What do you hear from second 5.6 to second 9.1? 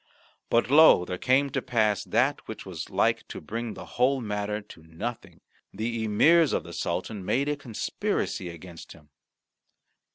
The emirs of the Sultan made a conspiracy against him.